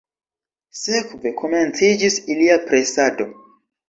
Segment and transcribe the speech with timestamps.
[0.77, 3.29] Sekve komenciĝis ilia presado.